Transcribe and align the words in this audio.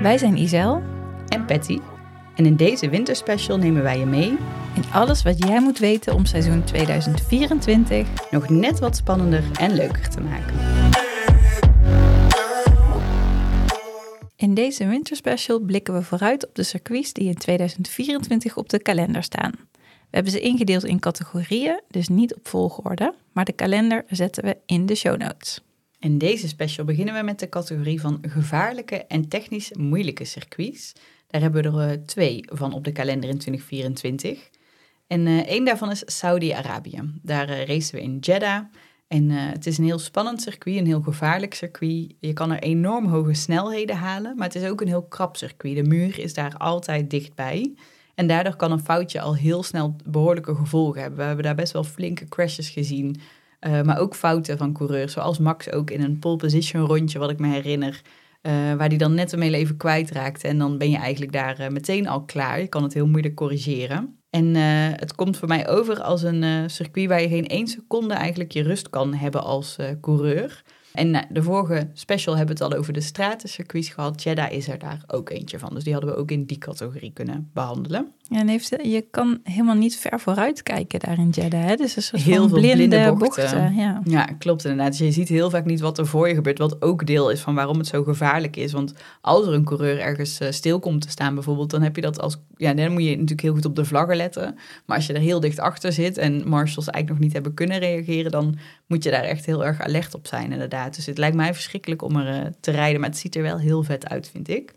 Wij 0.00 0.18
zijn 0.18 0.36
Isel 0.36 0.82
en 1.28 1.44
Patty. 1.44 1.78
En 2.34 2.46
in 2.46 2.56
deze 2.56 2.88
winterspecial 2.88 3.58
nemen 3.58 3.82
wij 3.82 3.98
je 3.98 4.06
mee 4.06 4.36
in 4.74 4.84
alles 4.92 5.22
wat 5.22 5.38
jij 5.38 5.60
moet 5.60 5.78
weten 5.78 6.14
om 6.14 6.24
seizoen 6.24 6.64
2024 6.64 8.08
nog 8.30 8.48
net 8.48 8.78
wat 8.78 8.96
spannender 8.96 9.44
en 9.60 9.74
leuker 9.74 10.08
te 10.08 10.20
maken. 10.20 10.54
In 14.36 14.54
deze 14.54 14.86
winterspecial 14.86 15.60
blikken 15.60 15.94
we 15.94 16.02
vooruit 16.02 16.46
op 16.46 16.54
de 16.54 16.62
circuits 16.62 17.12
die 17.12 17.28
in 17.28 17.34
2024 17.34 18.56
op 18.56 18.68
de 18.68 18.78
kalender 18.78 19.22
staan. 19.22 19.52
We 19.80 20.14
hebben 20.14 20.32
ze 20.32 20.40
ingedeeld 20.40 20.84
in 20.84 20.98
categorieën, 20.98 21.80
dus 21.88 22.08
niet 22.08 22.34
op 22.34 22.48
volgorde, 22.48 23.14
maar 23.32 23.44
de 23.44 23.52
kalender 23.52 24.04
zetten 24.08 24.44
we 24.44 24.56
in 24.66 24.86
de 24.86 24.94
show 24.94 25.16
notes. 25.16 25.60
In 26.00 26.18
deze 26.18 26.48
special 26.48 26.86
beginnen 26.86 27.14
we 27.14 27.22
met 27.22 27.38
de 27.38 27.48
categorie 27.48 28.00
van 28.00 28.18
gevaarlijke 28.22 28.96
en 28.96 29.28
technisch 29.28 29.72
moeilijke 29.72 30.24
circuits. 30.24 30.92
Daar 31.26 31.40
hebben 31.40 31.62
we 31.62 31.68
er 31.68 31.90
eh, 31.90 32.04
twee 32.04 32.44
van 32.46 32.72
op 32.72 32.84
de 32.84 32.92
kalender 32.92 33.28
in 33.30 33.38
2024. 33.38 34.50
En 35.06 35.26
uh, 35.26 35.38
één 35.38 35.64
daarvan 35.64 35.90
is 35.90 36.02
Saudi-Arabië. 36.06 37.00
Daar 37.22 37.50
uh, 37.50 37.64
racen 37.64 37.94
we 37.94 38.02
in 38.02 38.18
Jeddah. 38.18 38.64
En 39.08 39.30
het 39.30 39.66
is 39.66 39.78
een 39.78 39.84
heel 39.84 39.98
spannend 39.98 40.42
circuit, 40.42 40.76
een 40.76 40.86
heel 40.86 41.00
gevaarlijk 41.00 41.54
circuit. 41.54 42.14
Je 42.20 42.32
kan 42.32 42.50
er 42.50 42.62
enorm 42.62 43.06
hoge 43.06 43.34
snelheden 43.34 43.96
halen, 43.96 44.36
maar 44.36 44.46
het 44.46 44.56
is 44.56 44.68
ook 44.68 44.80
een 44.80 44.86
heel 44.86 45.06
krap 45.06 45.36
circuit. 45.36 45.76
De 45.76 45.82
muur 45.82 46.18
is 46.18 46.34
daar 46.34 46.56
altijd 46.56 47.10
dichtbij. 47.10 47.74
En 48.14 48.26
daardoor 48.26 48.56
kan 48.56 48.72
een 48.72 48.84
foutje 48.84 49.20
al 49.20 49.36
heel 49.36 49.62
snel 49.62 49.96
behoorlijke 50.04 50.54
gevolgen 50.54 51.00
hebben. 51.00 51.18
We 51.18 51.24
hebben 51.24 51.44
daar 51.44 51.54
best 51.54 51.72
wel 51.72 51.84
flinke 51.84 52.24
crashes 52.28 52.68
gezien. 52.70 53.20
Uh, 53.66 53.82
maar 53.82 53.98
ook 53.98 54.14
fouten 54.14 54.58
van 54.58 54.72
coureurs, 54.72 55.12
zoals 55.12 55.38
Max 55.38 55.72
ook 55.72 55.90
in 55.90 56.02
een 56.02 56.18
pole 56.18 56.36
position 56.36 56.86
rondje, 56.86 57.18
wat 57.18 57.30
ik 57.30 57.38
me 57.38 57.48
herinner. 57.48 58.00
Uh, 58.42 58.52
waar 58.74 58.88
die 58.88 58.98
dan 58.98 59.14
net 59.14 59.32
een 59.32 59.42
even 59.42 59.76
kwijtraakte. 59.76 60.48
En 60.48 60.58
dan 60.58 60.78
ben 60.78 60.90
je 60.90 60.96
eigenlijk 60.96 61.32
daar 61.32 61.60
uh, 61.60 61.68
meteen 61.68 62.08
al 62.08 62.24
klaar. 62.24 62.60
Je 62.60 62.66
kan 62.66 62.82
het 62.82 62.94
heel 62.94 63.06
moeilijk 63.06 63.34
corrigeren. 63.34 64.18
En 64.30 64.54
het 64.94 65.14
komt 65.14 65.36
voor 65.36 65.48
mij 65.48 65.68
over 65.68 66.02
als 66.02 66.22
een 66.22 66.70
circuit 66.70 67.08
waar 67.08 67.22
je 67.22 67.28
geen 67.28 67.46
één 67.46 67.66
seconde 67.66 68.14
eigenlijk 68.14 68.52
je 68.52 68.62
rust 68.62 68.90
kan 68.90 69.14
hebben 69.14 69.42
als 69.42 69.76
coureur. 70.00 70.62
En 70.92 71.26
de 71.30 71.42
vorige 71.42 71.90
special 71.92 72.36
hebben 72.36 72.56
we 72.56 72.64
het 72.64 72.72
al 72.72 72.78
over 72.78 72.92
de 72.92 73.00
stratencircuits 73.00 73.88
gehad. 73.88 74.22
Jeddah 74.22 74.52
is 74.52 74.68
er 74.68 74.78
daar 74.78 75.04
ook 75.06 75.30
eentje 75.30 75.58
van. 75.58 75.74
Dus 75.74 75.84
die 75.84 75.92
hadden 75.92 76.10
we 76.10 76.16
ook 76.16 76.30
in 76.30 76.44
die 76.44 76.58
categorie 76.58 77.12
kunnen 77.12 77.50
behandelen. 77.52 78.12
En 78.30 78.48
heeft, 78.48 78.68
je 78.82 79.06
kan 79.10 79.40
helemaal 79.42 79.74
niet 79.74 79.96
ver 79.96 80.20
vooruit 80.20 80.62
kijken 80.62 81.00
daar 81.00 81.18
in 81.18 81.28
Jeddah. 81.28 81.64
Hè? 81.64 81.74
Dus 81.76 82.06
soort 82.06 82.22
heel 82.22 82.48
veel 82.48 82.60
blinde, 82.60 83.14
bochten. 83.18 83.74
ja. 83.74 84.00
ja, 84.04 84.24
klopt 84.24 84.64
inderdaad. 84.64 84.90
Dus 84.90 85.06
je 85.06 85.12
ziet 85.12 85.28
heel 85.28 85.50
vaak 85.50 85.64
niet 85.64 85.80
wat 85.80 85.98
er 85.98 86.06
voor 86.06 86.28
je 86.28 86.34
gebeurt. 86.34 86.58
Wat 86.58 86.82
ook 86.82 87.06
deel 87.06 87.30
is 87.30 87.40
van 87.40 87.54
waarom 87.54 87.78
het 87.78 87.86
zo 87.86 88.02
gevaarlijk 88.02 88.56
is. 88.56 88.72
Want 88.72 88.94
als 89.20 89.46
er 89.46 89.52
een 89.52 89.64
coureur 89.64 89.98
ergens 90.00 90.40
uh, 90.40 90.50
stil 90.50 90.78
komt 90.78 91.00
te 91.00 91.10
staan 91.10 91.34
bijvoorbeeld... 91.34 91.70
dan 91.70 91.82
heb 91.82 91.96
je 91.96 92.02
dat 92.02 92.20
als... 92.20 92.36
Ja, 92.56 92.74
dan 92.74 92.92
moet 92.92 93.02
je 93.02 93.10
natuurlijk 93.10 93.40
heel 93.40 93.54
goed 93.54 93.64
op 93.64 93.76
de 93.76 93.84
vlaggen 93.84 94.16
letten. 94.16 94.58
Maar 94.86 94.96
als 94.96 95.06
je 95.06 95.12
er 95.12 95.20
heel 95.20 95.40
dicht 95.40 95.58
achter 95.58 95.92
zit... 95.92 96.18
en 96.18 96.48
marshals 96.48 96.86
eigenlijk 96.88 97.08
nog 97.08 97.18
niet 97.18 97.32
hebben 97.32 97.54
kunnen 97.54 97.78
reageren... 97.78 98.30
dan 98.30 98.58
moet 98.86 99.04
je 99.04 99.10
daar 99.10 99.24
echt 99.24 99.46
heel 99.46 99.64
erg 99.64 99.80
alert 99.80 100.14
op 100.14 100.26
zijn 100.26 100.52
inderdaad. 100.52 100.94
Dus 100.94 101.06
het 101.06 101.18
lijkt 101.18 101.36
mij 101.36 101.54
verschrikkelijk 101.54 102.02
om 102.02 102.16
er 102.16 102.34
uh, 102.34 102.46
te 102.60 102.70
rijden. 102.70 103.00
Maar 103.00 103.08
het 103.08 103.18
ziet 103.18 103.36
er 103.36 103.42
wel 103.42 103.58
heel 103.58 103.82
vet 103.82 104.08
uit, 104.08 104.30
vind 104.30 104.48
ik. 104.48 104.72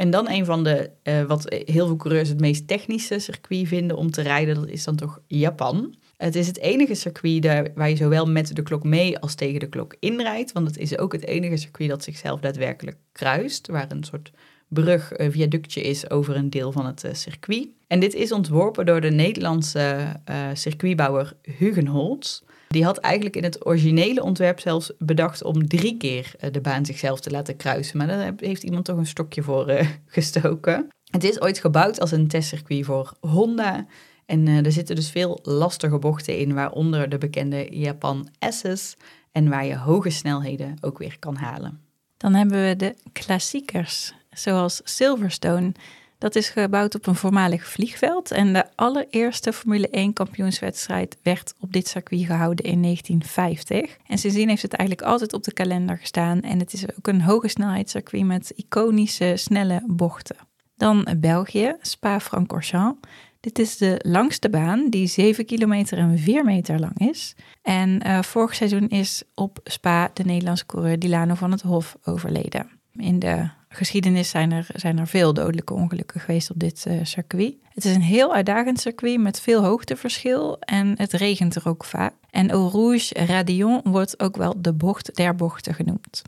En 0.00 0.10
dan 0.10 0.30
een 0.30 0.44
van 0.44 0.64
de, 0.64 0.90
uh, 1.04 1.22
wat 1.22 1.44
heel 1.48 1.86
veel 1.86 1.96
coureurs 1.96 2.28
het 2.28 2.40
meest 2.40 2.68
technische 2.68 3.18
circuit 3.18 3.68
vinden 3.68 3.96
om 3.96 4.10
te 4.10 4.22
rijden, 4.22 4.54
dat 4.54 4.68
is 4.68 4.84
dan 4.84 4.96
toch 4.96 5.20
Japan. 5.26 5.94
Het 6.16 6.34
is 6.34 6.46
het 6.46 6.58
enige 6.58 6.94
circuit 6.94 7.72
waar 7.74 7.88
je 7.88 7.96
zowel 7.96 8.26
met 8.26 8.56
de 8.56 8.62
klok 8.62 8.84
mee 8.84 9.18
als 9.18 9.34
tegen 9.34 9.60
de 9.60 9.68
klok 9.68 9.96
inrijdt. 9.98 10.52
Want 10.52 10.66
het 10.66 10.78
is 10.78 10.98
ook 10.98 11.12
het 11.12 11.24
enige 11.24 11.56
circuit 11.56 11.88
dat 11.90 12.04
zichzelf 12.04 12.40
daadwerkelijk 12.40 12.96
kruist. 13.12 13.66
Waar 13.66 13.90
een 13.90 14.04
soort 14.04 14.30
brug, 14.70 15.18
uh, 15.18 15.30
viaductje 15.30 15.80
is 15.80 16.10
over 16.10 16.36
een 16.36 16.50
deel 16.50 16.72
van 16.72 16.86
het 16.86 17.04
uh, 17.04 17.14
circuit. 17.14 17.68
En 17.86 18.00
dit 18.00 18.14
is 18.14 18.32
ontworpen 18.32 18.86
door 18.86 19.00
de 19.00 19.10
Nederlandse 19.10 20.16
circuitbouwer 20.54 21.32
Hugenholz. 21.42 22.40
Die 22.72 22.84
had 22.84 22.98
eigenlijk 22.98 23.36
in 23.36 23.42
het 23.42 23.66
originele 23.66 24.22
ontwerp 24.22 24.60
zelfs 24.60 24.92
bedacht 24.98 25.42
om 25.42 25.68
drie 25.68 25.96
keer 25.96 26.32
eh, 26.38 26.52
de 26.52 26.60
baan 26.60 26.86
zichzelf 26.86 27.20
te 27.20 27.30
laten 27.30 27.56
kruisen. 27.56 27.96
Maar 27.96 28.06
daar 28.06 28.32
heeft 28.36 28.62
iemand 28.62 28.84
toch 28.84 28.96
een 28.96 29.06
stokje 29.06 29.42
voor 29.42 29.72
gestoken. 30.06 30.88
Het 31.10 31.24
is 31.24 31.40
ooit 31.40 31.58
gebouwd 31.58 32.00
als 32.00 32.10
een 32.10 32.28
testcircuit 32.28 32.84
voor 32.84 33.12
Honda. 33.20 33.86
En 34.26 34.46
er 34.46 34.72
zitten 34.72 34.96
dus 34.96 35.10
veel 35.10 35.38
lastige 35.42 35.98
bochten 35.98 36.38
in, 36.38 36.54
waaronder 36.54 37.08
de 37.08 37.18
bekende 37.18 37.66
Japan 37.70 38.28
S's. 38.48 38.96
En 39.32 39.48
waar 39.48 39.66
je 39.66 39.76
hoge 39.76 40.10
snelheden 40.10 40.76
ook 40.80 40.98
weer 40.98 41.16
kan 41.18 41.36
halen. 41.36 41.80
Dan 42.16 42.34
hebben 42.34 42.68
we 42.68 42.76
de 42.76 42.94
klassiekers, 43.12 44.14
zoals 44.30 44.80
Silverstone. 44.84 45.72
Dat 46.18 46.34
is 46.36 46.48
gebouwd 46.48 46.94
op 46.94 47.06
een 47.06 47.14
voormalig 47.14 47.66
vliegveld 47.66 48.30
en 48.30 48.52
de 48.52 48.64
allereerste 48.74 49.52
Formule 49.52 49.88
1 49.88 50.12
kampioenswedstrijd 50.12 51.16
werd 51.22 51.54
op 51.60 51.72
dit 51.72 51.88
circuit 51.88 52.26
gehouden 52.26 52.64
in 52.64 52.82
1950. 52.82 53.96
En 54.06 54.18
sindsdien 54.18 54.48
heeft 54.48 54.62
het 54.62 54.72
eigenlijk 54.72 55.08
altijd 55.08 55.32
op 55.32 55.44
de 55.44 55.52
kalender 55.52 55.98
gestaan 55.98 56.40
en 56.40 56.58
het 56.58 56.72
is 56.72 56.96
ook 56.96 57.06
een 57.06 57.22
hoge 57.22 57.48
snelheidscircuit 57.48 58.24
met 58.24 58.52
iconische 58.56 59.32
snelle 59.36 59.82
bochten. 59.86 60.36
Dan 60.76 61.08
België, 61.18 61.76
Spa-Francorchamps. 61.80 63.08
Dit 63.40 63.58
is 63.58 63.76
de 63.76 64.00
langste 64.06 64.50
baan 64.50 64.90
die 64.90 65.06
7 65.06 65.44
kilometer 65.44 65.98
en 65.98 66.18
4 66.18 66.44
meter 66.44 66.80
lang 66.80 66.98
is. 66.98 67.34
En 67.62 68.06
uh, 68.06 68.22
vorig 68.22 68.54
seizoen 68.54 68.88
is 68.88 69.22
op 69.34 69.58
Spa 69.64 70.10
de 70.14 70.24
Nederlandse 70.24 70.66
coureur 70.66 70.98
Dilano 70.98 71.34
van 71.34 71.50
het 71.50 71.62
Hof 71.62 71.96
overleden. 72.04 72.79
In 72.92 73.18
de 73.18 73.48
geschiedenis 73.68 74.30
zijn 74.30 74.52
er, 74.52 74.66
zijn 74.74 74.98
er 74.98 75.06
veel 75.06 75.34
dodelijke 75.34 75.74
ongelukken 75.74 76.20
geweest 76.20 76.50
op 76.50 76.58
dit 76.58 76.84
uh, 76.88 77.00
circuit. 77.02 77.54
Het 77.74 77.84
is 77.84 77.94
een 77.94 78.02
heel 78.02 78.34
uitdagend 78.34 78.80
circuit 78.80 79.20
met 79.20 79.40
veel 79.40 79.64
hoogteverschil 79.64 80.58
en 80.58 80.94
het 80.96 81.12
regent 81.12 81.54
er 81.54 81.68
ook 81.68 81.84
vaak. 81.84 82.14
En 82.30 82.50
Eau 82.50 82.70
Rouge 82.70 83.14
Radion 83.14 83.80
wordt 83.84 84.20
ook 84.20 84.36
wel 84.36 84.54
de 84.62 84.72
bocht 84.72 85.16
der 85.16 85.34
bochten 85.34 85.74
genoemd. 85.74 86.22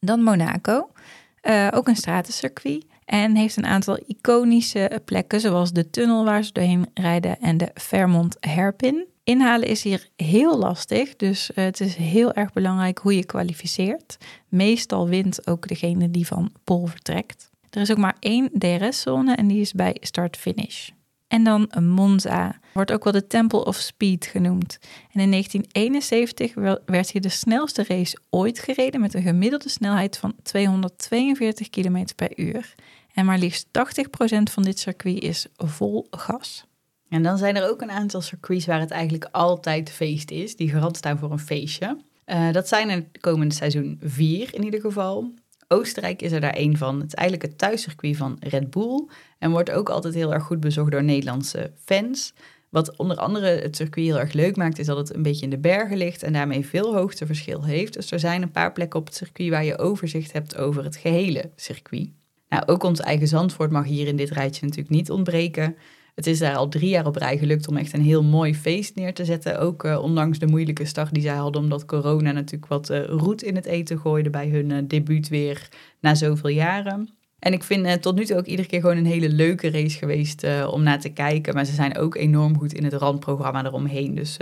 Dan 0.00 0.22
Monaco, 0.22 0.90
uh, 1.42 1.68
ook 1.74 1.88
een 1.88 1.96
stratencircuit. 1.96 2.86
En 3.04 3.36
heeft 3.36 3.56
een 3.56 3.66
aantal 3.66 3.98
iconische 4.06 5.00
plekken, 5.04 5.40
zoals 5.40 5.72
de 5.72 5.90
tunnel 5.90 6.24
waar 6.24 6.42
ze 6.42 6.52
doorheen 6.52 6.86
rijden 6.94 7.40
en 7.40 7.56
de 7.56 7.70
Fairmont 7.74 8.36
Hairpin. 8.40 9.06
Inhalen 9.28 9.68
is 9.68 9.82
hier 9.82 10.08
heel 10.16 10.58
lastig, 10.58 11.16
dus 11.16 11.50
uh, 11.50 11.64
het 11.64 11.80
is 11.80 11.94
heel 11.94 12.32
erg 12.32 12.52
belangrijk 12.52 12.98
hoe 12.98 13.16
je 13.16 13.24
kwalificeert. 13.24 14.16
Meestal 14.48 15.08
wint 15.08 15.46
ook 15.46 15.68
degene 15.68 16.10
die 16.10 16.26
van 16.26 16.52
pol 16.64 16.86
vertrekt. 16.86 17.50
Er 17.70 17.80
is 17.80 17.90
ook 17.90 17.98
maar 17.98 18.16
één 18.20 18.50
DRS-zone 18.52 19.34
en 19.34 19.46
die 19.46 19.60
is 19.60 19.72
bij 19.72 19.96
start-finish. 20.00 20.88
En 21.26 21.44
dan 21.44 21.70
Monza, 21.80 22.58
wordt 22.72 22.92
ook 22.92 23.04
wel 23.04 23.12
de 23.12 23.26
Temple 23.26 23.64
of 23.64 23.76
Speed 23.76 24.26
genoemd. 24.26 24.78
En 25.12 25.20
in 25.20 25.30
1971 25.30 26.54
werd 26.86 27.10
hier 27.10 27.22
de 27.22 27.28
snelste 27.28 27.84
race 27.88 28.18
ooit 28.30 28.58
gereden 28.58 29.00
met 29.00 29.14
een 29.14 29.22
gemiddelde 29.22 29.68
snelheid 29.68 30.18
van 30.18 30.34
242 30.42 31.70
km 31.70 32.04
per 32.16 32.38
uur. 32.38 32.74
En 33.14 33.24
maar 33.24 33.38
liefst 33.38 33.66
80% 33.66 33.70
van 34.50 34.62
dit 34.62 34.78
circuit 34.78 35.22
is 35.22 35.46
vol 35.56 36.06
gas. 36.10 36.66
En 37.08 37.22
dan 37.22 37.38
zijn 37.38 37.56
er 37.56 37.70
ook 37.70 37.82
een 37.82 37.90
aantal 37.90 38.20
circuits 38.20 38.66
waar 38.66 38.80
het 38.80 38.90
eigenlijk 38.90 39.28
altijd 39.32 39.90
feest 39.90 40.30
is, 40.30 40.56
die 40.56 40.70
garant 40.70 40.96
staan 40.96 41.18
voor 41.18 41.30
een 41.30 41.38
feestje. 41.38 41.96
Uh, 42.26 42.52
dat 42.52 42.68
zijn 42.68 42.88
er 42.88 43.06
komende 43.20 43.54
seizoen 43.54 43.98
vier 44.02 44.54
in 44.54 44.64
ieder 44.64 44.80
geval. 44.80 45.34
Oostenrijk 45.68 46.22
is 46.22 46.32
er 46.32 46.40
daar 46.40 46.54
één 46.54 46.76
van. 46.76 47.00
Het 47.00 47.06
is 47.06 47.14
eigenlijk 47.14 47.48
het 47.50 47.58
thuiscircuit 47.58 48.16
van 48.16 48.36
Red 48.40 48.70
Bull 48.70 49.06
en 49.38 49.50
wordt 49.50 49.70
ook 49.70 49.88
altijd 49.88 50.14
heel 50.14 50.32
erg 50.34 50.42
goed 50.42 50.60
bezocht 50.60 50.90
door 50.90 51.04
Nederlandse 51.04 51.72
fans. 51.84 52.32
Wat 52.68 52.96
onder 52.96 53.16
andere 53.16 53.46
het 53.46 53.76
circuit 53.76 54.06
heel 54.06 54.18
erg 54.18 54.32
leuk 54.32 54.56
maakt, 54.56 54.78
is 54.78 54.86
dat 54.86 54.96
het 54.96 55.14
een 55.14 55.22
beetje 55.22 55.44
in 55.44 55.50
de 55.50 55.58
bergen 55.58 55.96
ligt 55.96 56.22
en 56.22 56.32
daarmee 56.32 56.66
veel 56.66 56.94
hoogteverschil 56.94 57.64
heeft. 57.64 57.92
Dus 57.92 58.10
er 58.10 58.18
zijn 58.18 58.42
een 58.42 58.50
paar 58.50 58.72
plekken 58.72 59.00
op 59.00 59.06
het 59.06 59.14
circuit 59.14 59.50
waar 59.50 59.64
je 59.64 59.78
overzicht 59.78 60.32
hebt 60.32 60.56
over 60.56 60.84
het 60.84 60.96
gehele 60.96 61.50
circuit. 61.56 62.08
Nou, 62.48 62.62
ook 62.66 62.82
ons 62.82 63.00
eigen 63.00 63.28
Zandvoort 63.28 63.70
mag 63.70 63.84
hier 63.84 64.06
in 64.06 64.16
dit 64.16 64.30
rijtje 64.30 64.64
natuurlijk 64.64 64.94
niet 64.94 65.10
ontbreken. 65.10 65.76
Het 66.18 66.26
is 66.26 66.38
daar 66.38 66.56
al 66.56 66.68
drie 66.68 66.88
jaar 66.88 67.06
op 67.06 67.16
rij 67.16 67.38
gelukt 67.38 67.68
om 67.68 67.76
echt 67.76 67.92
een 67.92 68.02
heel 68.02 68.22
mooi 68.22 68.54
feest 68.54 68.94
neer 68.94 69.14
te 69.14 69.24
zetten. 69.24 69.60
Ook 69.60 69.84
uh, 69.84 70.02
ondanks 70.02 70.38
de 70.38 70.46
moeilijke 70.46 70.84
start 70.84 71.12
die 71.14 71.22
zij 71.22 71.34
hadden, 71.34 71.62
omdat 71.62 71.84
corona 71.84 72.32
natuurlijk 72.32 72.66
wat 72.66 72.90
uh, 72.90 73.04
roet 73.04 73.42
in 73.42 73.54
het 73.54 73.64
eten 73.64 73.98
gooide 73.98 74.30
bij 74.30 74.48
hun 74.48 74.70
uh, 74.70 74.78
debuut 74.84 75.28
weer 75.28 75.68
na 76.00 76.14
zoveel 76.14 76.50
jaren. 76.50 77.08
En 77.38 77.52
ik 77.52 77.62
vind 77.62 78.02
tot 78.02 78.14
nu 78.16 78.24
toe 78.24 78.36
ook 78.36 78.46
iedere 78.46 78.68
keer 78.68 78.80
gewoon 78.80 78.96
een 78.96 79.06
hele 79.06 79.28
leuke 79.28 79.70
race 79.70 79.98
geweest 79.98 80.46
om 80.70 80.82
naar 80.82 81.00
te 81.00 81.08
kijken. 81.08 81.54
Maar 81.54 81.64
ze 81.64 81.74
zijn 81.74 81.96
ook 81.96 82.16
enorm 82.16 82.58
goed 82.58 82.72
in 82.72 82.84
het 82.84 82.92
randprogramma 82.92 83.64
eromheen. 83.64 84.14
Dus 84.14 84.36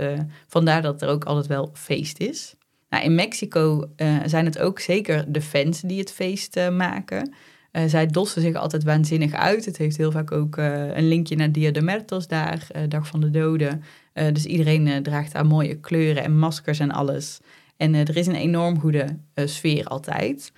vandaar 0.47 0.81
dat 0.81 1.01
er 1.01 1.09
ook 1.09 1.23
altijd 1.23 1.47
wel 1.47 1.69
feest 1.73 2.19
is. 2.19 2.55
Nou, 2.89 3.03
in 3.03 3.15
Mexico 3.15 3.89
zijn 4.25 4.45
het 4.45 4.59
ook 4.59 4.79
zeker 4.79 5.31
de 5.31 5.41
fans 5.41 5.81
die 5.81 5.99
het 5.99 6.11
feest 6.11 6.69
maken. 6.71 7.33
Uh, 7.77 7.83
zij 7.87 8.07
dossen 8.07 8.41
zich 8.41 8.55
altijd 8.55 8.83
waanzinnig 8.83 9.33
uit. 9.33 9.65
Het 9.65 9.77
heeft 9.77 9.97
heel 9.97 10.11
vaak 10.11 10.31
ook 10.31 10.57
uh, 10.57 10.95
een 10.95 11.07
linkje 11.07 11.35
naar 11.35 11.51
Dia 11.51 11.71
de 11.71 11.81
Muertos 11.81 12.27
daar, 12.27 12.67
uh, 12.75 12.81
Dag 12.87 13.07
van 13.07 13.21
de 13.21 13.29
Doden. 13.29 13.83
dus 14.13 14.45
iedereen 14.45 15.03
draagt 15.03 15.33
daar 15.33 15.45
mooie 15.45 15.79
kleuren 15.79 16.23
en 16.23 16.37
maskers 16.37 16.79
en 16.79 16.91
alles. 16.91 17.39
En 17.77 17.93
er 17.93 18.17
is 18.17 18.27
een 18.27 18.35
enorm 18.35 18.79
goede 18.79 19.17
sfeer 19.35 19.85
altijd. 19.85 20.51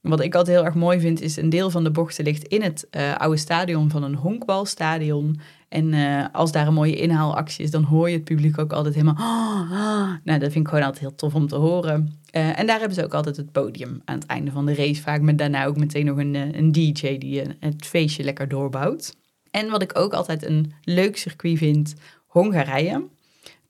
Wat 0.00 0.20
ik 0.20 0.34
altijd 0.34 0.56
heel 0.56 0.66
erg 0.66 0.74
mooi 0.74 1.00
vind, 1.00 1.20
is 1.20 1.36
een 1.36 1.50
deel 1.50 1.70
van 1.70 1.84
de 1.84 1.90
bochten 1.90 2.24
ligt 2.24 2.44
in 2.44 2.62
het 2.62 2.88
oude 3.18 3.36
stadion 3.36 3.90
van 3.90 4.02
een 4.02 4.14
honkbalstadion. 4.14 5.40
En 5.72 5.92
uh, 5.92 6.24
als 6.32 6.52
daar 6.52 6.66
een 6.66 6.74
mooie 6.74 6.96
inhaalactie 6.96 7.64
is, 7.64 7.70
dan 7.70 7.82
hoor 7.82 8.08
je 8.08 8.14
het 8.14 8.24
publiek 8.24 8.58
ook 8.58 8.72
altijd 8.72 8.94
helemaal. 8.94 9.14
Ah, 9.16 9.72
ah. 9.72 10.10
Nou, 10.24 10.38
dat 10.38 10.52
vind 10.52 10.64
ik 10.64 10.68
gewoon 10.68 10.84
altijd 10.84 11.00
heel 11.02 11.14
tof 11.14 11.34
om 11.34 11.46
te 11.46 11.56
horen. 11.56 12.20
Uh, 12.36 12.58
en 12.58 12.66
daar 12.66 12.78
hebben 12.78 12.96
ze 12.96 13.04
ook 13.04 13.14
altijd 13.14 13.36
het 13.36 13.52
podium 13.52 14.02
aan 14.04 14.18
het 14.18 14.26
einde 14.26 14.50
van 14.50 14.66
de 14.66 14.74
race. 14.74 15.02
Vaak 15.02 15.20
met 15.20 15.38
daarna 15.38 15.64
ook 15.64 15.76
meteen 15.76 16.04
nog 16.04 16.18
een, 16.18 16.34
een 16.34 16.72
DJ 16.72 17.18
die 17.18 17.42
het 17.60 17.86
feestje 17.86 18.24
lekker 18.24 18.48
doorbouwt. 18.48 19.16
En 19.50 19.70
wat 19.70 19.82
ik 19.82 19.98
ook 19.98 20.12
altijd 20.12 20.46
een 20.46 20.72
leuk 20.82 21.16
circuit 21.16 21.58
vind, 21.58 21.94
Hongarije. 22.26 23.04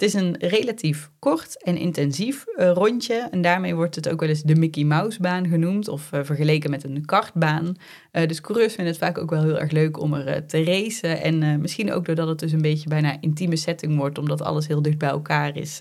Het 0.03 0.15
is 0.15 0.21
een 0.21 0.37
relatief 0.39 1.11
kort 1.19 1.63
en 1.63 1.77
intensief 1.77 2.45
uh, 2.57 2.71
rondje. 2.71 3.29
En 3.31 3.43
daarmee 3.43 3.75
wordt 3.75 3.95
het 3.95 4.09
ook 4.09 4.21
wel 4.21 4.29
eens 4.29 4.43
de 4.43 4.55
Mickey 4.55 4.85
Mouse 4.85 5.21
baan 5.21 5.49
genoemd. 5.49 5.89
Of 5.89 6.13
uh, 6.13 6.21
vergeleken 6.23 6.71
met 6.71 6.85
een 6.85 7.05
kartbaan. 7.05 7.75
Uh, 8.13 8.27
dus 8.27 8.41
coureurs 8.41 8.75
vinden 8.75 8.93
het 8.93 9.03
vaak 9.03 9.19
ook 9.19 9.31
wel 9.31 9.43
heel 9.43 9.59
erg 9.59 9.71
leuk 9.71 10.01
om 10.01 10.15
er 10.15 10.47
te 10.47 10.65
racen. 10.65 11.23
En 11.23 11.61
misschien 11.61 11.93
ook 11.93 12.05
doordat 12.05 12.29
het 12.29 12.39
dus 12.39 12.53
een 12.53 12.63
beetje 12.63 12.89
bijna 12.89 13.17
intieme 13.21 13.57
setting 13.57 13.97
wordt. 13.97 14.19
Omdat 14.19 14.43
alles 14.43 14.67
heel 14.67 14.83
dicht 14.83 14.99
bij 14.99 15.09
elkaar 15.09 15.57
is. 15.57 15.79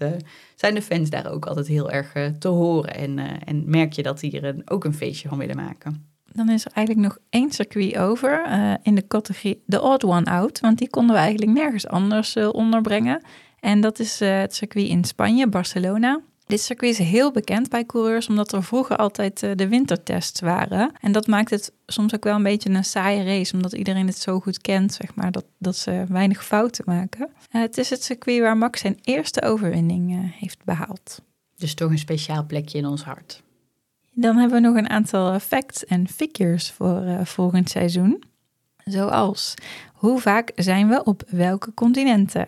zijn 0.56 0.74
de 0.74 0.82
fans 0.82 1.10
daar 1.10 1.32
ook 1.32 1.46
altijd 1.46 1.68
heel 1.68 1.92
erg 1.92 2.38
te 2.40 2.48
horen. 2.48 2.96
En, 2.96 3.20
en 3.46 3.64
merk 3.66 3.94
je 3.94 4.04
dat 4.04 4.20
die 4.20 4.40
er 4.40 4.44
een, 4.44 4.62
ook 4.66 4.84
een 4.84 4.94
feestje 4.94 5.30
van 5.30 5.38
willen 5.38 5.56
maken. 5.56 6.10
Dan 6.34 6.50
is 6.50 6.66
er 6.66 6.72
eigenlijk 6.74 7.08
nog 7.08 7.18
één 7.30 7.52
circuit 7.52 7.98
over 7.98 8.42
in 8.84 8.96
de 8.96 9.08
categorie 9.08 9.64
The 9.68 9.82
Odd 9.82 10.04
One 10.04 10.32
Out. 10.32 10.60
Want 10.60 10.78
die 10.78 10.90
konden 10.90 11.16
we 11.16 11.22
eigenlijk 11.22 11.52
nergens 11.52 11.88
anders 11.88 12.36
onderbrengen. 12.38 13.22
En 13.62 13.82
dat 13.82 14.00
is 14.00 14.22
uh, 14.22 14.40
het 14.40 14.56
circuit 14.56 14.88
in 14.88 15.04
Spanje, 15.04 15.48
Barcelona. 15.48 16.22
Dit 16.46 16.62
circuit 16.62 17.00
is 17.00 17.08
heel 17.08 17.32
bekend 17.32 17.70
bij 17.70 17.86
coureurs, 17.86 18.28
omdat 18.28 18.54
er 18.54 18.64
vroeger 18.64 18.96
altijd 18.96 19.44
uh, 19.44 19.52
de 19.56 19.68
wintertests 19.68 20.40
waren. 20.40 20.92
En 21.02 21.12
dat 21.12 21.28
maakt 21.28 21.50
het 21.50 21.72
soms 21.86 22.16
ook 22.16 22.24
wel 22.24 22.36
een 22.36 22.44
beetje 22.44 22.70
een 22.70 22.84
saaie 22.84 23.24
race, 23.24 23.54
omdat 23.54 23.74
iedereen 23.74 24.08
het 24.08 24.18
zo 24.18 24.40
goed 24.40 24.62
kent, 24.62 24.94
zeg 24.94 25.16
maar, 25.16 25.32
dat, 25.32 25.46
dat 25.58 25.76
ze 25.78 26.06
weinig 26.10 26.46
fouten 26.46 26.84
maken. 26.88 27.30
Uh, 27.52 27.62
het 27.62 27.78
is 27.78 27.90
het 27.90 28.04
circuit 28.04 28.42
waar 28.42 28.58
Max 28.58 28.80
zijn 28.80 29.00
eerste 29.04 29.42
overwinning 29.42 30.32
heeft 30.40 30.64
behaald. 30.64 31.22
Dus 31.58 31.74
toch 31.74 31.90
een 31.90 31.98
speciaal 31.98 32.46
plekje 32.46 32.78
in 32.78 32.86
ons 32.86 33.04
hart. 33.04 33.44
Dan 34.14 34.38
hebben 34.38 34.62
we 34.62 34.68
nog 34.68 34.78
een 34.78 34.90
aantal 34.90 35.40
facts 35.40 35.86
en 35.86 36.08
figures 36.08 36.72
voor 36.72 37.20
volgend 37.24 37.70
seizoen. 37.70 38.24
Zoals, 38.86 39.54
hoe 39.94 40.20
vaak 40.20 40.52
zijn 40.56 40.88
we 40.88 41.04
op 41.04 41.24
welke 41.28 41.74
continenten? 41.74 42.48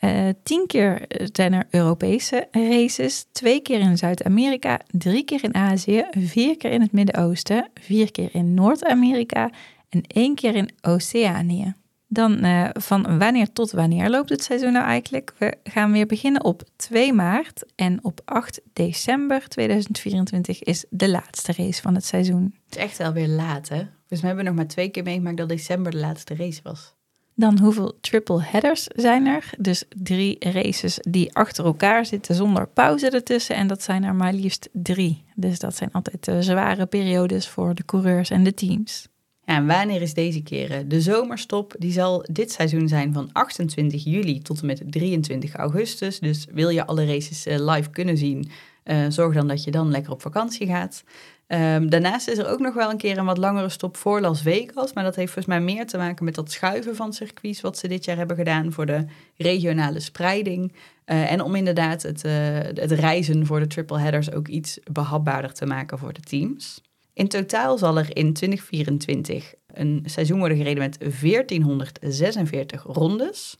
Uh, 0.00 0.28
tien 0.42 0.66
keer 0.66 1.04
zijn 1.32 1.52
er 1.52 1.66
Europese 1.70 2.48
races, 2.50 3.26
twee 3.32 3.60
keer 3.60 3.80
in 3.80 3.98
Zuid-Amerika, 3.98 4.80
drie 4.90 5.24
keer 5.24 5.44
in 5.44 5.54
Azië, 5.54 6.04
vier 6.10 6.56
keer 6.56 6.70
in 6.70 6.80
het 6.80 6.92
Midden-Oosten, 6.92 7.70
vier 7.80 8.10
keer 8.10 8.28
in 8.32 8.54
Noord-Amerika 8.54 9.50
en 9.88 10.02
één 10.06 10.34
keer 10.34 10.54
in 10.54 10.70
Oceanië. 10.80 11.74
Dan 12.08 12.44
uh, 12.44 12.68
van 12.72 13.18
wanneer 13.18 13.52
tot 13.52 13.70
wanneer 13.70 14.10
loopt 14.10 14.28
het 14.28 14.42
seizoen 14.42 14.72
nou 14.72 14.84
eigenlijk? 14.84 15.32
We 15.38 15.56
gaan 15.64 15.92
weer 15.92 16.06
beginnen 16.06 16.44
op 16.44 16.62
2 16.76 17.12
maart 17.12 17.64
en 17.76 18.04
op 18.04 18.20
8 18.24 18.60
december 18.72 19.48
2024 19.48 20.62
is 20.62 20.84
de 20.90 21.08
laatste 21.08 21.52
race 21.56 21.82
van 21.82 21.94
het 21.94 22.04
seizoen. 22.04 22.54
Het 22.64 22.76
is 22.76 22.82
echt 22.82 22.98
wel 22.98 23.12
weer 23.12 23.28
laat 23.28 23.68
hè? 23.68 23.82
Dus 24.08 24.20
we 24.20 24.26
hebben 24.26 24.44
nog 24.44 24.54
maar 24.54 24.66
twee 24.66 24.88
keer 24.88 25.02
meegemaakt 25.02 25.36
dat 25.36 25.48
december 25.48 25.92
de 25.92 25.98
laatste 25.98 26.34
race 26.34 26.60
was. 26.62 26.94
Dan 27.34 27.58
hoeveel 27.58 27.98
triple 28.00 28.42
headers 28.42 28.84
zijn 28.86 29.26
er? 29.26 29.50
Dus 29.58 29.84
drie 30.02 30.36
races 30.38 30.98
die 31.00 31.34
achter 31.34 31.64
elkaar 31.64 32.06
zitten 32.06 32.34
zonder 32.34 32.68
pauze 32.68 33.10
ertussen. 33.10 33.56
En 33.56 33.66
dat 33.66 33.82
zijn 33.82 34.04
er 34.04 34.14
maar 34.14 34.32
liefst 34.32 34.68
drie. 34.72 35.24
Dus 35.34 35.58
dat 35.58 35.76
zijn 35.76 35.92
altijd 35.92 36.28
uh, 36.28 36.36
zware 36.40 36.86
periodes 36.86 37.48
voor 37.48 37.74
de 37.74 37.84
coureurs 37.84 38.30
en 38.30 38.44
de 38.44 38.54
teams. 38.54 39.08
En 39.44 39.66
wanneer 39.66 40.02
is 40.02 40.14
deze 40.14 40.42
keer 40.42 40.70
eh, 40.70 40.78
de 40.86 41.00
zomerstop? 41.00 41.74
Die 41.78 41.92
zal 41.92 42.24
dit 42.32 42.52
seizoen 42.52 42.88
zijn 42.88 43.12
van 43.12 43.28
28 43.32 44.04
juli 44.04 44.40
tot 44.40 44.60
en 44.60 44.66
met 44.66 44.82
23 44.86 45.54
augustus. 45.54 46.18
Dus 46.18 46.46
wil 46.52 46.68
je 46.68 46.86
alle 46.86 47.06
races 47.06 47.46
uh, 47.46 47.70
live 47.70 47.90
kunnen 47.90 48.16
zien, 48.16 48.50
uh, 48.84 49.04
zorg 49.08 49.34
dan 49.34 49.48
dat 49.48 49.64
je 49.64 49.70
dan 49.70 49.90
lekker 49.90 50.12
op 50.12 50.22
vakantie 50.22 50.66
gaat. 50.66 51.04
Um, 51.52 51.90
daarnaast 51.90 52.28
is 52.28 52.38
er 52.38 52.48
ook 52.48 52.58
nog 52.58 52.74
wel 52.74 52.90
een 52.90 52.96
keer 52.96 53.18
een 53.18 53.24
wat 53.24 53.38
langere 53.38 53.68
stop 53.68 53.96
voor 53.96 54.20
Las 54.20 54.42
Vegas. 54.42 54.92
Maar 54.92 55.04
dat 55.04 55.16
heeft 55.16 55.32
volgens 55.32 55.54
mij 55.54 55.60
meer 55.60 55.86
te 55.86 55.96
maken 55.96 56.24
met 56.24 56.34
dat 56.34 56.50
schuiven 56.50 56.96
van 56.96 57.12
circuits 57.12 57.60
wat 57.60 57.78
ze 57.78 57.88
dit 57.88 58.04
jaar 58.04 58.16
hebben 58.16 58.36
gedaan 58.36 58.72
voor 58.72 58.86
de 58.86 59.04
regionale 59.36 60.00
spreiding. 60.00 60.72
Uh, 60.72 61.32
en 61.32 61.40
om 61.42 61.54
inderdaad 61.54 62.02
het, 62.02 62.24
uh, 62.24 62.32
het 62.74 62.90
reizen 62.90 63.46
voor 63.46 63.60
de 63.60 63.66
triple 63.66 63.98
headers 63.98 64.32
ook 64.32 64.48
iets 64.48 64.78
behapbaarder 64.92 65.52
te 65.52 65.66
maken 65.66 65.98
voor 65.98 66.12
de 66.12 66.20
teams. 66.20 66.80
In 67.12 67.28
totaal 67.28 67.78
zal 67.78 67.98
er 67.98 68.16
in 68.16 68.32
2024 68.32 69.54
een 69.66 70.02
seizoen 70.04 70.38
worden 70.38 70.56
gereden 70.56 70.82
met 70.82 70.98
1446 70.98 72.82
rondes. 72.82 73.58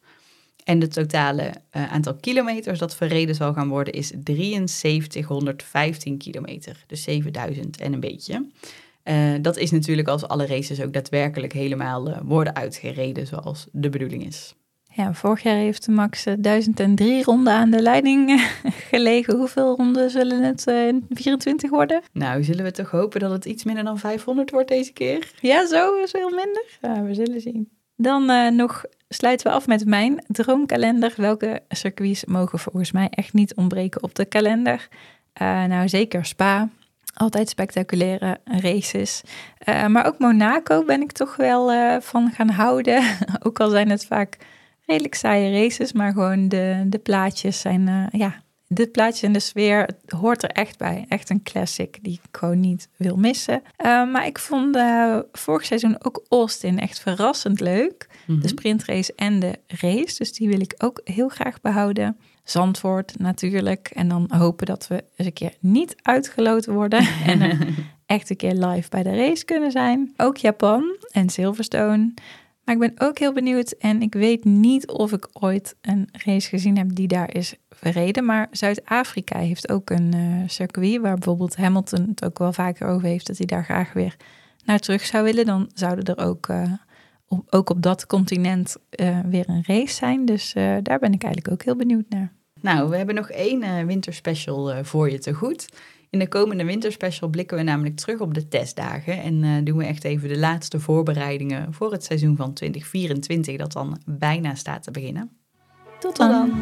En 0.70 0.78
de 0.78 0.88
totale 0.88 1.52
uh, 1.76 1.92
aantal 1.92 2.14
kilometers 2.14 2.78
dat 2.78 2.96
verreden 2.96 3.34
zal 3.34 3.52
gaan 3.52 3.68
worden 3.68 3.94
is 3.94 4.12
7315 4.64 6.18
kilometer. 6.18 6.84
Dus 6.86 7.02
7000 7.02 7.80
en 7.80 7.92
een 7.92 8.00
beetje. 8.00 8.46
Uh, 9.04 9.34
dat 9.40 9.56
is 9.56 9.70
natuurlijk 9.70 10.08
als 10.08 10.28
alle 10.28 10.46
races 10.46 10.82
ook 10.82 10.92
daadwerkelijk 10.92 11.52
helemaal 11.52 12.08
uh, 12.08 12.16
worden 12.22 12.54
uitgereden 12.54 13.26
zoals 13.26 13.66
de 13.72 13.88
bedoeling 13.88 14.26
is. 14.26 14.54
Ja, 14.92 15.14
vorig 15.14 15.42
jaar 15.42 15.56
heeft 15.56 15.88
Max 15.88 16.24
1003 16.38 17.24
ronden 17.24 17.52
aan 17.52 17.70
de 17.70 17.82
leiding 17.82 18.50
gelegen. 18.90 19.36
Hoeveel 19.36 19.76
ronden 19.76 20.10
zullen 20.10 20.42
het 20.42 20.66
in 20.66 21.06
24 21.08 21.70
worden? 21.70 22.02
Nou, 22.12 22.44
zullen 22.44 22.64
we 22.64 22.70
toch 22.70 22.90
hopen 22.90 23.20
dat 23.20 23.30
het 23.30 23.44
iets 23.44 23.64
minder 23.64 23.84
dan 23.84 23.98
500 23.98 24.50
wordt 24.50 24.68
deze 24.68 24.92
keer? 24.92 25.32
Ja, 25.40 25.66
zo 25.66 25.94
is 26.02 26.10
veel 26.10 26.30
minder. 26.30 26.64
Ja, 26.80 27.02
we 27.02 27.14
zullen 27.14 27.40
zien. 27.40 27.68
Dan 27.96 28.30
uh, 28.30 28.50
nog 28.50 28.84
sluiten 29.14 29.46
we 29.46 29.52
af 29.52 29.66
met 29.66 29.86
mijn 29.86 30.24
droomkalender. 30.26 31.12
Welke 31.16 31.62
circuits 31.68 32.24
mogen 32.24 32.58
volgens 32.58 32.92
mij 32.92 33.08
echt 33.10 33.32
niet 33.32 33.54
ontbreken 33.54 34.02
op 34.02 34.14
de 34.14 34.24
kalender? 34.24 34.88
Uh, 35.42 35.64
nou, 35.64 35.88
zeker 35.88 36.24
Spa. 36.24 36.68
Altijd 37.14 37.48
spectaculaire 37.48 38.40
races. 38.44 39.22
Uh, 39.68 39.86
maar 39.86 40.06
ook 40.06 40.18
Monaco 40.18 40.84
ben 40.84 41.00
ik 41.00 41.12
toch 41.12 41.36
wel 41.36 42.00
van 42.00 42.30
gaan 42.30 42.50
houden. 42.50 43.02
ook 43.46 43.60
al 43.60 43.70
zijn 43.70 43.90
het 43.90 44.06
vaak 44.06 44.36
redelijk 44.86 45.14
saaie 45.14 45.62
races, 45.62 45.92
maar 45.92 46.12
gewoon 46.12 46.48
de, 46.48 46.84
de 46.86 46.98
plaatjes 46.98 47.60
zijn 47.60 48.08
ja, 48.12 48.42
dit 48.72 48.92
plaatje 48.92 49.26
en 49.26 49.32
de 49.32 49.40
sfeer 49.40 49.88
hoort 50.06 50.42
er 50.42 50.50
echt 50.50 50.78
bij. 50.78 51.04
Echt 51.08 51.30
een 51.30 51.42
classic 51.42 51.98
die 52.02 52.20
ik 52.22 52.38
gewoon 52.38 52.60
niet 52.60 52.88
wil 52.96 53.16
missen. 53.16 53.62
Uh, 53.78 54.12
maar 54.12 54.26
ik 54.26 54.38
vond 54.38 54.76
uh, 54.76 55.18
vorig 55.32 55.64
seizoen 55.64 56.04
ook 56.04 56.24
Austin 56.28 56.78
echt 56.78 57.00
verrassend 57.00 57.60
leuk. 57.60 58.06
De 58.26 58.32
mhm. 58.32 58.48
sprintrace 58.48 59.12
en 59.16 59.40
de 59.40 59.58
race. 59.66 60.16
Dus 60.16 60.32
die 60.32 60.48
wil 60.48 60.60
ik 60.60 60.74
ook 60.78 61.00
heel 61.04 61.28
graag 61.28 61.60
behouden. 61.60 62.16
Zandvoort 62.44 63.18
natuurlijk. 63.18 63.90
En 63.94 64.08
dan 64.08 64.30
hopen 64.32 64.66
dat 64.66 64.86
we 64.86 65.04
eens 65.16 65.26
een 65.26 65.32
keer 65.32 65.54
niet 65.60 65.96
uitgeloten 66.02 66.72
worden. 66.72 67.06
en 67.26 67.60
echt 68.06 68.30
een 68.30 68.36
keer 68.36 68.54
live 68.54 68.88
bij 68.88 69.02
de 69.02 69.16
race 69.16 69.44
kunnen 69.44 69.70
zijn. 69.70 70.12
Ook 70.16 70.36
Japan 70.36 70.96
en 71.10 71.28
Silverstone. 71.28 72.12
Maar 72.64 72.74
ik 72.74 72.80
ben 72.80 73.08
ook 73.08 73.18
heel 73.18 73.32
benieuwd 73.32 73.70
en 73.70 74.02
ik 74.02 74.14
weet 74.14 74.44
niet 74.44 74.88
of 74.88 75.12
ik 75.12 75.28
ooit 75.32 75.76
een 75.80 76.08
race 76.12 76.48
gezien 76.48 76.76
heb 76.76 76.94
die 76.94 77.08
daar 77.08 77.34
is 77.34 77.54
verreden. 77.80 78.24
Maar 78.24 78.48
Zuid-Afrika 78.50 79.38
heeft 79.38 79.70
ook 79.70 79.90
een 79.90 80.14
uh, 80.14 80.42
circuit 80.46 81.00
waar 81.00 81.14
bijvoorbeeld 81.14 81.56
Hamilton 81.56 82.06
het 82.08 82.24
ook 82.24 82.38
wel 82.38 82.52
vaker 82.52 82.86
over 82.86 83.08
heeft 83.08 83.26
dat 83.26 83.36
hij 83.36 83.46
daar 83.46 83.64
graag 83.64 83.92
weer 83.92 84.16
naar 84.64 84.78
terug 84.78 85.04
zou 85.04 85.24
willen. 85.24 85.46
Dan 85.46 85.70
zouden 85.74 86.04
er 86.04 86.24
ook, 86.24 86.48
uh, 86.48 86.72
op, 87.28 87.46
ook 87.50 87.70
op 87.70 87.82
dat 87.82 88.06
continent 88.06 88.76
uh, 89.00 89.18
weer 89.20 89.48
een 89.48 89.64
race 89.66 89.94
zijn. 89.94 90.24
Dus 90.24 90.52
daar 90.82 90.98
ben 90.98 91.12
ik 91.12 91.22
eigenlijk 91.22 91.52
ook 91.52 91.62
heel 91.62 91.76
benieuwd 91.76 92.08
naar. 92.08 92.32
Nou, 92.60 92.88
we 92.90 92.96
hebben 92.96 93.14
nog 93.14 93.30
één 93.30 93.86
winterspecial 93.86 94.84
voor 94.84 95.10
je 95.10 95.18
te 95.18 95.32
goed. 95.32 95.66
In 96.10 96.18
de 96.18 96.28
komende 96.28 96.64
winterspecial 96.64 97.28
blikken 97.28 97.56
we 97.56 97.62
namelijk 97.62 97.96
terug 97.96 98.20
op 98.20 98.34
de 98.34 98.48
testdagen 98.48 99.22
en 99.22 99.42
uh, 99.42 99.64
doen 99.64 99.76
we 99.76 99.84
echt 99.84 100.04
even 100.04 100.28
de 100.28 100.38
laatste 100.38 100.80
voorbereidingen 100.80 101.74
voor 101.74 101.92
het 101.92 102.04
seizoen 102.04 102.36
van 102.36 102.52
2024 102.52 103.56
dat 103.56 103.72
dan 103.72 104.00
bijna 104.06 104.54
staat 104.54 104.82
te 104.82 104.90
beginnen. 104.90 105.30
Tot 105.98 106.16
dan. 106.16 106.52